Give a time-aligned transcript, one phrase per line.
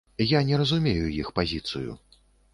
[0.29, 1.91] Я не разумею іх пазіцыю.